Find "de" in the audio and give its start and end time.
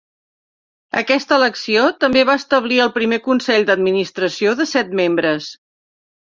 4.63-4.69